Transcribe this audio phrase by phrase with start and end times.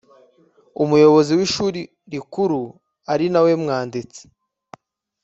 [0.83, 1.81] Umuyobozi w Ishuri
[2.13, 2.61] Rikuru
[3.11, 4.23] ari nawe mwanditsi